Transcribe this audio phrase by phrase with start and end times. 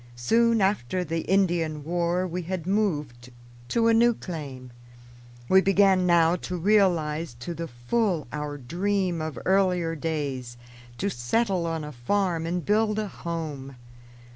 [0.15, 3.29] Soon after the Indian War we had moved
[3.67, 4.71] to a new claim.
[5.47, 10.57] We began now to realize to the full our dream of earlier days,
[10.97, 13.75] to settle on a farm and build a home.